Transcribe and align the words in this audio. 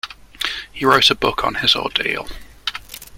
He 0.73 0.83
wrote 0.83 1.11
a 1.11 1.15
book 1.15 1.43
on 1.43 1.53
his 1.61 1.75
ordeal. 1.75 2.27